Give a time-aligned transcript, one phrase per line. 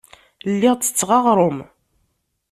[0.51, 1.59] Lliɣ ttetteɣ aɣrum.